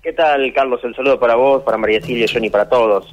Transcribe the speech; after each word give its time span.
¿Qué 0.00 0.12
tal, 0.12 0.52
Carlos? 0.52 0.78
El 0.84 0.94
saludo 0.94 1.18
para 1.18 1.34
vos, 1.34 1.64
para 1.64 1.76
María 1.76 2.00
Silvia, 2.00 2.28
Johnny, 2.32 2.50
para 2.50 2.68
todos. 2.68 3.12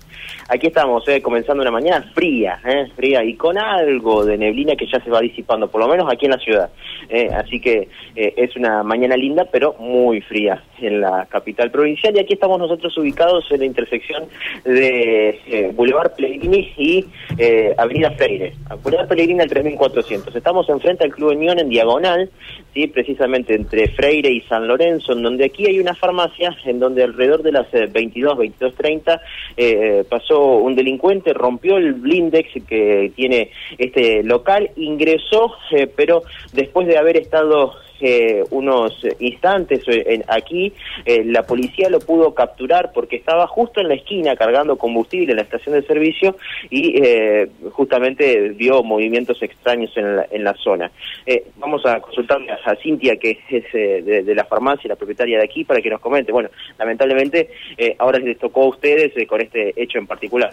Aquí 0.49 0.67
estamos, 0.67 1.03
eh, 1.07 1.19
comenzando 1.19 1.63
una 1.63 1.71
mañana 1.71 2.11
fría, 2.13 2.59
eh, 2.63 2.85
fría 2.95 3.23
y 3.23 3.33
con 3.33 3.57
algo 3.57 4.23
de 4.23 4.37
neblina 4.37 4.75
que 4.75 4.85
ya 4.85 5.03
se 5.03 5.09
va 5.09 5.19
disipando, 5.19 5.67
por 5.67 5.81
lo 5.81 5.87
menos 5.87 6.07
aquí 6.13 6.25
en 6.25 6.33
la 6.33 6.37
ciudad. 6.37 6.69
Eh, 7.09 7.29
así 7.33 7.59
que 7.59 7.89
eh, 8.15 8.33
es 8.37 8.55
una 8.55 8.83
mañana 8.83 9.17
linda, 9.17 9.45
pero 9.51 9.73
muy 9.79 10.21
fría 10.21 10.63
en 10.79 11.01
la 11.01 11.25
capital 11.29 11.71
provincial. 11.71 12.15
Y 12.15 12.19
aquí 12.19 12.33
estamos 12.33 12.59
nosotros 12.59 12.97
ubicados 12.97 13.45
en 13.51 13.59
la 13.59 13.65
intersección 13.65 14.25
de 14.63 15.39
eh, 15.47 15.71
Boulevard 15.73 16.15
Pellegrini 16.15 16.73
y 16.77 17.05
eh, 17.37 17.73
Avenida 17.77 18.11
Freire. 18.11 18.53
Boulevard 18.81 19.07
Pellegrini 19.07 19.41
al 19.41 19.49
3400. 19.49 20.35
Estamos 20.35 20.69
enfrente 20.69 21.03
al 21.03 21.11
Club 21.11 21.31
Unión 21.31 21.59
en 21.59 21.69
diagonal, 21.69 22.29
sí, 22.73 22.87
precisamente 22.87 23.55
entre 23.55 23.89
Freire 23.89 24.29
y 24.29 24.41
San 24.41 24.67
Lorenzo, 24.67 25.13
en 25.13 25.23
donde 25.23 25.45
aquí 25.45 25.65
hay 25.65 25.79
una 25.79 25.93
farmacia 25.95 26.55
en 26.65 26.74
donde 26.79 27.03
alrededor 27.03 27.43
de 27.43 27.51
las 27.51 27.73
eh, 27.73 27.87
22, 27.91 28.37
22.30 28.37 29.21
eh, 29.57 30.03
pasó 30.09 30.57
un 30.57 30.75
delincuente, 30.75 31.33
rompió 31.33 31.77
el 31.77 31.93
blindex 31.93 32.49
que 32.67 33.11
tiene 33.15 33.51
este 33.77 34.23
local, 34.23 34.71
ingresó, 34.75 35.53
eh, 35.71 35.87
pero 35.87 36.23
después 36.53 36.87
de 36.87 36.97
haber 36.97 37.17
estado 37.17 37.73
eh, 38.01 38.43
unos 38.49 38.93
instantes 39.19 39.87
eh, 39.87 40.03
en, 40.07 40.23
aquí, 40.27 40.73
eh, 41.05 41.23
la 41.25 41.43
policía 41.43 41.89
lo 41.89 41.99
pudo 41.99 42.33
capturar 42.33 42.91
porque 42.93 43.15
estaba 43.15 43.47
justo 43.47 43.79
en 43.79 43.87
la 43.87 43.95
esquina 43.95 44.35
cargando 44.35 44.77
combustible 44.77 45.31
en 45.31 45.37
la 45.37 45.43
estación 45.43 45.75
de 45.75 45.87
servicio 45.87 46.35
y 46.69 47.01
eh, 47.01 47.49
justamente 47.71 48.49
vio 48.49 48.83
movimientos 48.83 49.41
extraños 49.41 49.95
en 49.95 50.17
la, 50.17 50.27
en 50.29 50.43
la 50.43 50.53
zona. 50.55 50.91
Eh, 51.25 51.45
vamos 51.57 51.85
a 51.85 51.99
consultarle 51.99 52.51
a 52.51 52.75
Cintia, 52.75 53.15
que 53.17 53.39
es 53.49 53.63
eh, 53.73 54.01
de, 54.03 54.23
de, 54.23 54.35
la 54.35 54.45
farmacia, 54.45 54.89
la 54.89 54.95
propietaria 54.95 55.37
de 55.37 55.45
aquí, 55.45 55.63
para 55.63 55.81
que 55.81 55.89
nos 55.89 56.01
comente. 56.01 56.31
Bueno, 56.31 56.49
lamentablemente 56.77 57.49
eh, 57.77 57.95
ahora 57.99 58.19
les 58.19 58.37
tocó 58.37 58.63
a 58.63 58.69
ustedes 58.69 59.15
eh, 59.15 59.27
con 59.27 59.41
este 59.41 59.73
hecho 59.75 59.97
en 59.97 60.07
particular. 60.07 60.51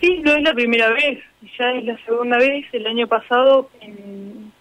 Sí, 0.00 0.20
no 0.22 0.34
es 0.34 0.42
la 0.42 0.52
primera 0.52 0.90
vez, 0.90 1.20
ya 1.58 1.72
es 1.72 1.84
la 1.84 1.96
segunda 2.04 2.38
vez. 2.38 2.66
El 2.72 2.86
año 2.86 3.06
pasado, 3.06 3.70
en, 3.80 4.52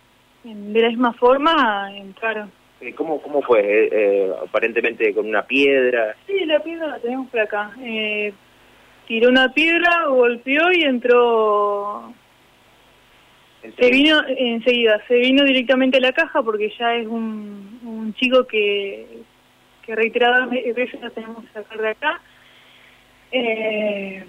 en, 0.45 0.73
de 0.73 0.81
la 0.81 0.89
misma 0.89 1.13
forma, 1.13 1.91
entraron. 1.93 2.51
Eh, 2.79 2.93
¿Cómo, 2.93 3.21
cómo 3.21 3.41
fue? 3.41 3.59
Eh, 3.59 3.89
eh, 3.91 4.31
aparentemente 4.43 5.13
con 5.13 5.27
una 5.27 5.43
piedra. 5.45 6.15
Sí, 6.27 6.45
la 6.45 6.59
piedra 6.59 6.87
la 6.87 6.99
tenemos 6.99 7.29
por 7.29 7.39
acá. 7.39 7.71
Eh, 7.83 8.33
tiró 9.07 9.29
una 9.29 9.53
piedra, 9.53 10.05
golpeó 10.07 10.71
y 10.71 10.83
entró. 10.83 12.13
Se 13.79 13.89
vino 13.89 14.21
enseguida, 14.27 15.01
se 15.07 15.15
vino 15.15 15.43
directamente 15.43 15.97
a 15.97 16.01
la 16.01 16.11
caja 16.11 16.43
porque 16.43 16.71
ya 16.77 16.95
es 16.95 17.07
un, 17.07 17.79
un 17.83 18.13
chico 18.13 18.45
que, 18.45 19.23
que 19.85 19.95
reiteradas 19.95 20.49
veces 20.49 21.01
lo 21.01 21.11
tenemos 21.11 21.43
que 21.43 21.53
sacar 21.53 21.81
de 21.81 21.89
acá. 21.89 22.21
Eh, 23.31 24.23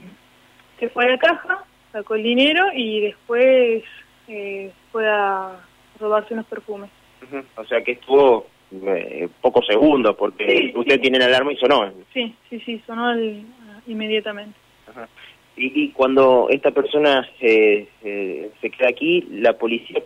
se 0.78 0.88
fue 0.90 1.04
a 1.04 1.10
la 1.10 1.18
caja, 1.18 1.64
sacó 1.92 2.14
el 2.14 2.22
dinero 2.22 2.66
y 2.74 3.00
después 3.00 3.84
eh, 4.28 4.72
fue 4.92 5.08
a 5.08 5.60
robarse 5.98 6.34
unos 6.34 6.46
perfumes. 6.46 6.90
Uh 7.22 7.36
-huh. 7.36 7.44
O 7.56 7.64
sea 7.64 7.82
que 7.82 7.92
estuvo 7.92 8.46
eh, 8.72 9.28
pocos 9.40 9.66
segundos 9.66 10.16
porque 10.16 10.46
sí, 10.46 10.72
usted 10.74 10.96
sí. 10.96 11.00
tiene 11.02 11.18
la 11.18 11.26
alarma 11.26 11.52
y 11.52 11.56
sonó. 11.56 11.92
Sí, 12.12 12.34
sí, 12.50 12.60
sí, 12.60 12.82
sonó 12.86 13.12
el, 13.12 13.44
inmediatamente. 13.86 14.58
Ajá. 14.88 15.08
Y, 15.56 15.84
y, 15.84 15.90
cuando 15.92 16.48
esta 16.50 16.70
persona 16.70 17.26
eh, 17.40 17.88
eh, 18.04 18.50
se 18.60 18.70
queda 18.70 18.88
aquí, 18.90 19.26
la 19.30 19.54
policía, 19.54 20.02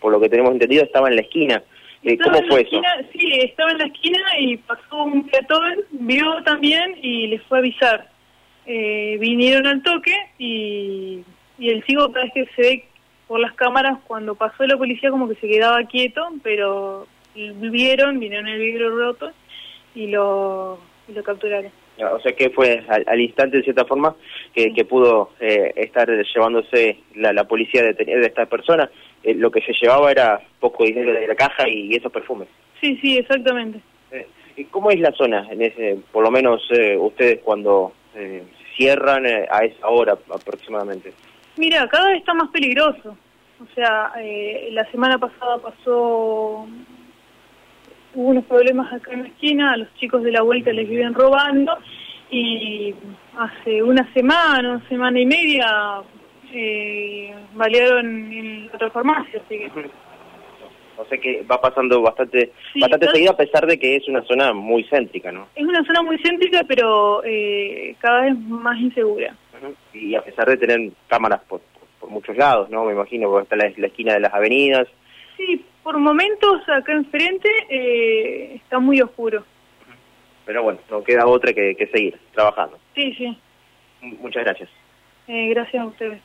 por 0.00 0.12
lo 0.12 0.20
que 0.20 0.28
tenemos 0.28 0.52
entendido, 0.52 0.84
estaba 0.84 1.08
en 1.08 1.16
la 1.16 1.22
esquina. 1.22 1.62
Eh, 2.04 2.18
¿Cómo 2.18 2.36
fue 2.48 2.60
eso? 2.60 2.76
Esquina, 2.76 2.88
sí, 3.12 3.38
estaba 3.40 3.70
en 3.70 3.78
la 3.78 3.86
esquina 3.86 4.18
y 4.38 4.56
pasó 4.58 5.04
un 5.04 5.26
peatón, 5.26 5.80
vio 5.90 6.42
también 6.44 6.96
y 7.02 7.28
les 7.28 7.42
fue 7.44 7.58
a 7.58 7.60
avisar. 7.60 8.10
Eh, 8.66 9.16
vinieron 9.20 9.66
al 9.66 9.82
toque 9.82 10.14
y, 10.38 11.22
y 11.58 11.68
el 11.70 11.84
chico 11.84 12.12
cada 12.12 12.24
vez 12.24 12.34
que 12.34 12.46
se 12.54 12.62
ve 12.62 12.84
por 13.26 13.40
las 13.40 13.54
cámaras, 13.54 13.98
cuando 14.06 14.34
pasó 14.34 14.66
la 14.66 14.76
policía 14.76 15.10
como 15.10 15.28
que 15.28 15.34
se 15.36 15.48
quedaba 15.48 15.82
quieto, 15.84 16.28
pero 16.42 17.06
vieron, 17.34 18.18
vinieron 18.20 18.48
el 18.48 18.58
vidrio 18.58 18.90
roto 18.90 19.32
y 19.94 20.08
lo, 20.08 20.78
y 21.08 21.12
lo 21.12 21.22
capturaron. 21.22 21.72
O 21.98 22.20
sea 22.20 22.32
que 22.32 22.50
fue 22.50 22.84
al, 22.88 23.04
al, 23.06 23.20
instante, 23.20 23.58
de 23.58 23.62
cierta 23.62 23.84
forma, 23.84 24.14
que, 24.52 24.72
que 24.72 24.84
pudo 24.84 25.30
eh, 25.40 25.72
estar 25.76 26.08
llevándose 26.08 26.98
la, 27.14 27.32
la 27.32 27.44
policía 27.44 27.82
de, 27.82 27.92
de 27.92 28.26
esta 28.26 28.46
persona. 28.46 28.90
Eh, 29.22 29.34
lo 29.34 29.50
que 29.50 29.60
se 29.62 29.72
llevaba 29.72 30.10
era 30.10 30.40
poco 30.60 30.84
dinero 30.84 31.12
de 31.12 31.26
la 31.26 31.34
caja 31.34 31.68
y, 31.68 31.94
esos 31.94 32.12
perfumes. 32.12 32.48
Sí, 32.80 32.98
sí, 33.00 33.16
exactamente. 33.16 33.80
Eh, 34.10 34.26
¿Cómo 34.70 34.90
es 34.90 35.00
la 35.00 35.12
zona? 35.12 35.46
En 35.50 35.62
ese, 35.62 35.98
por 36.12 36.24
lo 36.24 36.30
menos 36.30 36.62
eh, 36.70 36.96
ustedes 36.96 37.40
cuando 37.42 37.92
eh, 38.14 38.42
cierran 38.76 39.24
a 39.26 39.64
esa 39.64 39.88
hora 39.88 40.18
aproximadamente. 40.30 41.12
Mira, 41.56 41.86
cada 41.88 42.08
vez 42.08 42.18
está 42.18 42.34
más 42.34 42.50
peligroso. 42.50 43.16
O 43.60 43.74
sea, 43.74 44.12
eh, 44.18 44.68
la 44.72 44.84
semana 44.90 45.18
pasada 45.18 45.58
pasó 45.58 46.66
hubo 48.14 48.28
unos 48.28 48.44
problemas 48.44 48.92
acá 48.92 49.12
en 49.12 49.22
la 49.22 49.28
esquina, 49.28 49.72
a 49.72 49.76
los 49.76 49.94
chicos 49.96 50.22
de 50.22 50.32
la 50.32 50.42
vuelta 50.42 50.72
les 50.72 50.88
viven 50.88 51.14
robando 51.14 51.76
y 52.30 52.94
hace 53.36 53.82
una 53.82 54.10
semana, 54.12 54.74
una 54.76 54.88
semana 54.88 55.20
y 55.20 55.26
media 55.26 56.02
eh, 56.52 57.34
balearon 57.54 58.32
en 58.32 58.70
otra 58.72 58.90
farmacia, 58.90 59.40
así 59.44 59.58
que... 59.58 59.70
O 60.96 61.04
sea 61.06 61.18
que 61.18 61.42
va 61.42 61.60
pasando 61.60 62.00
bastante 62.02 62.52
sí, 62.72 62.78
bastante 62.78 63.10
seguido 63.10 63.32
a 63.32 63.36
pesar 63.36 63.66
de 63.66 63.76
que 63.78 63.96
es 63.96 64.06
una 64.08 64.22
zona 64.22 64.52
muy 64.52 64.84
céntrica, 64.84 65.32
¿no? 65.32 65.48
Es 65.56 65.64
una 65.64 65.84
zona 65.84 66.02
muy 66.02 66.16
céntrica, 66.18 66.62
pero 66.68 67.20
eh, 67.24 67.96
cada 67.98 68.22
vez 68.22 68.38
más 68.38 68.78
insegura. 68.78 69.34
Y 69.92 70.14
a 70.14 70.22
pesar 70.22 70.48
de 70.48 70.56
tener 70.56 70.92
cámaras 71.08 71.40
por, 71.48 71.60
por, 71.60 71.88
por, 71.98 72.10
muchos 72.10 72.36
lados, 72.36 72.70
¿no? 72.70 72.84
Me 72.84 72.92
imagino, 72.92 73.28
porque 73.28 73.42
está 73.42 73.56
la, 73.56 73.72
la 73.76 73.86
esquina 73.88 74.14
de 74.14 74.20
las 74.20 74.32
avenidas. 74.32 74.86
Por 75.84 75.98
momentos 75.98 76.68
acá 76.68 76.92
enfrente 76.92 77.48
eh, 77.68 78.54
está 78.56 78.80
muy 78.80 79.00
oscuro. 79.00 79.44
Pero 80.46 80.62
bueno, 80.62 80.80
no 80.90 81.04
queda 81.04 81.26
otra 81.26 81.52
que, 81.52 81.76
que 81.76 81.86
seguir 81.86 82.18
trabajando. 82.32 82.78
Sí, 82.94 83.14
sí. 83.14 83.38
Muchas 84.20 84.44
gracias. 84.44 84.68
Eh, 85.28 85.48
gracias 85.50 85.82
a 85.82 85.86
ustedes. 85.86 86.20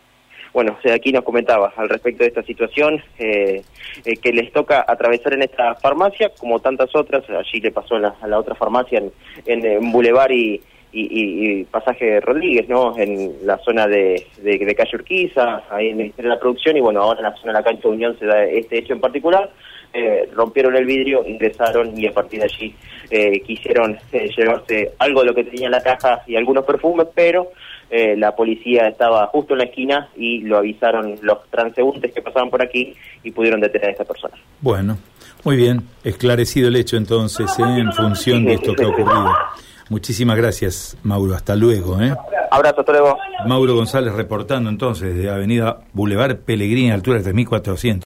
Bueno, 0.53 0.75
o 0.77 0.81
sea, 0.81 0.95
aquí 0.95 1.11
nos 1.11 1.23
comentaba 1.23 1.71
al 1.75 1.89
respecto 1.89 2.23
de 2.23 2.29
esta 2.29 2.43
situación 2.43 3.03
eh, 3.19 3.61
eh, 4.03 4.17
que 4.17 4.33
les 4.33 4.51
toca 4.51 4.83
atravesar 4.87 5.33
en 5.33 5.43
esta 5.43 5.75
farmacia, 5.75 6.31
como 6.39 6.59
tantas 6.59 6.95
otras, 6.95 7.29
allí 7.29 7.59
le 7.59 7.71
pasó 7.71 7.97
a 7.97 7.99
la, 7.99 8.15
a 8.19 8.27
la 8.27 8.39
otra 8.39 8.55
farmacia 8.55 8.99
en, 8.99 9.11
en, 9.45 9.65
en 9.65 9.91
Boulevard 9.91 10.31
y, 10.31 10.61
y, 10.91 11.01
y, 11.01 11.59
y, 11.59 11.63
Pasaje 11.65 12.19
Rodríguez, 12.19 12.67
¿no? 12.67 12.97
En 12.97 13.45
la 13.45 13.57
zona 13.59 13.87
de, 13.87 14.25
de, 14.41 14.57
de 14.57 14.75
Calle 14.75 14.95
Urquiza, 14.95 15.63
ahí 15.69 15.87
en 15.87 15.91
el 15.91 15.97
Ministerio 15.97 16.31
de 16.31 16.35
la 16.35 16.41
Producción, 16.41 16.77
y 16.77 16.81
bueno, 16.81 17.01
ahora 17.01 17.19
en 17.19 17.25
la 17.25 17.35
zona 17.35 17.53
de 17.53 17.59
la 17.59 17.63
cancha 17.63 17.87
Unión 17.87 18.17
se 18.17 18.25
da 18.25 18.43
este 18.43 18.79
hecho 18.79 18.93
en 18.93 18.99
particular. 18.99 19.49
Eh, 19.91 20.29
rompieron 20.33 20.75
el 20.75 20.85
vidrio, 20.85 21.25
ingresaron 21.25 21.97
y 21.99 22.05
a 22.05 22.11
partir 22.11 22.39
de 22.39 22.45
allí 22.45 22.75
eh, 23.09 23.41
quisieron 23.41 23.97
eh, 24.11 24.29
llevarse 24.37 24.91
algo 24.99 25.21
de 25.21 25.25
lo 25.25 25.33
que 25.33 25.45
tenía 25.45 25.65
en 25.65 25.71
la 25.71 25.81
caja 25.81 26.21
y 26.27 26.35
algunos 26.35 26.63
perfumes, 26.63 27.07
pero 27.15 27.51
eh, 27.91 28.15
la 28.15 28.35
policía 28.35 28.87
estaba 28.87 29.25
justo 29.27 29.53
en 29.53 29.59
la 29.59 29.63
esquina 29.63 30.09
y 30.15 30.41
lo 30.41 30.57
avisaron 30.57 31.15
los 31.23 31.39
transeúntes 31.49 32.13
que 32.13 32.21
pasaban 32.21 32.51
por 32.51 32.61
aquí 32.61 32.93
y 33.23 33.31
pudieron 33.31 33.61
detener 33.61 33.89
a 33.89 33.91
esta 33.93 34.03
persona. 34.03 34.35
Bueno, 34.61 34.99
muy 35.43 35.55
bien, 35.55 35.81
esclarecido 36.03 36.67
el 36.67 36.75
hecho 36.75 36.97
entonces 36.97 37.49
¿eh? 37.57 37.63
en 37.63 37.91
función 37.91 38.45
de 38.45 38.53
esto 38.53 38.75
que 38.75 38.83
ha 38.83 38.89
ocurrido. 38.89 39.33
Muchísimas 39.89 40.37
gracias, 40.37 40.95
Mauro. 41.03 41.35
Hasta 41.35 41.55
luego. 41.55 41.99
¿eh? 42.01 42.15
Abrazo, 42.51 42.81
hasta 42.81 42.91
luego. 42.91 43.17
Mauro 43.45 43.75
González 43.75 44.13
reportando 44.13 44.69
entonces 44.69 45.15
de 45.15 45.29
Avenida 45.29 45.79
Boulevard 45.93 46.37
Pellegrini, 46.37 46.91
altura 46.91 47.17
de 47.17 47.23
3400. 47.23 47.97